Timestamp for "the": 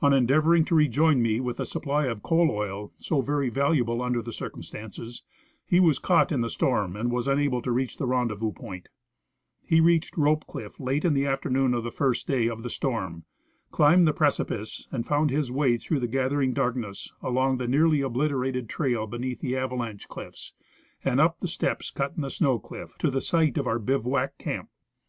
1.58-1.64, 4.20-4.32, 6.40-6.50, 7.96-8.08, 11.14-11.26, 11.84-11.92, 12.64-12.70, 14.08-14.12, 16.00-16.08, 17.58-17.68, 19.40-19.56, 21.38-21.46, 22.22-22.30, 23.12-23.20